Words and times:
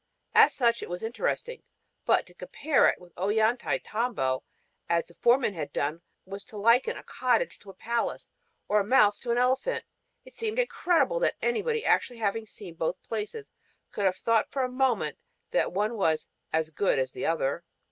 As 0.33 0.51
such 0.55 0.81
it 0.81 0.89
was 0.89 1.03
interesting; 1.03 1.61
but 2.07 2.25
to 2.25 2.33
compare 2.33 2.87
it 2.89 2.99
with 2.99 3.13
Ollantaytambo, 3.17 4.41
as 4.89 5.05
the 5.05 5.13
foreman 5.13 5.53
had 5.53 5.71
done, 5.71 6.01
was 6.25 6.43
to 6.45 6.57
liken 6.57 6.97
a 6.97 7.03
cottage 7.03 7.59
to 7.59 7.69
a 7.69 7.75
palace 7.75 8.27
or 8.67 8.79
a 8.79 8.83
mouse 8.83 9.19
to 9.19 9.29
an 9.29 9.37
elephant. 9.37 9.85
It 10.25 10.33
seems 10.33 10.57
incredible 10.57 11.19
that 11.19 11.35
anybody 11.39 11.81
having 11.81 12.17
actually 12.17 12.45
seen 12.47 12.73
both 12.73 12.99
places 13.03 13.51
could 13.91 14.05
have 14.05 14.17
thought 14.17 14.49
for 14.49 14.63
a 14.63 14.69
moment 14.69 15.19
that 15.51 15.71
one 15.71 15.93
was 15.95 16.27
"as 16.51 16.71
good 16.71 16.97
as 16.97 17.11
the 17.11 17.27
other." 17.27 17.63